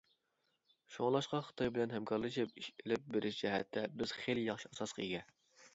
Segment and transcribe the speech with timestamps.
[0.95, 5.25] شۇڭلاشقا خىتاي بىلەن ھەمكارلىشىپ ئىش ئېلىپ بېرىش جەھەتتە بىز خېلى ياخشى ئاساسقا ئىگە.